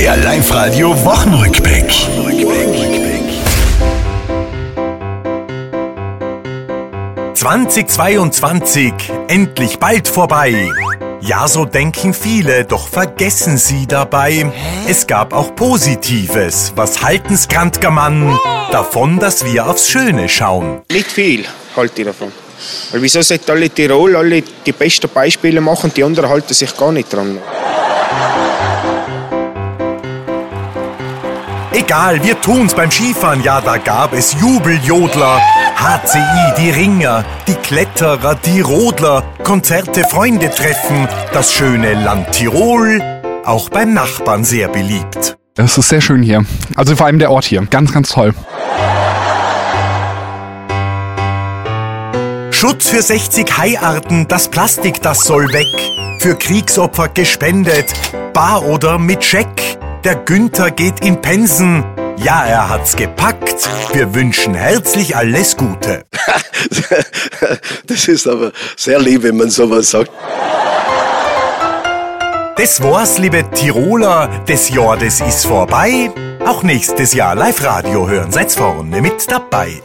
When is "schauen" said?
20.30-20.80